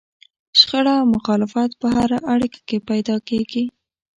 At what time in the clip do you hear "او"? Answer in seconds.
1.01-1.05